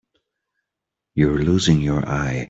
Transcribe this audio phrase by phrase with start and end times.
[1.13, 2.39] You're losing your eye.